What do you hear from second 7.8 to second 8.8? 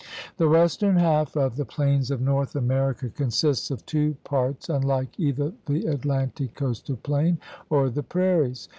the prairies.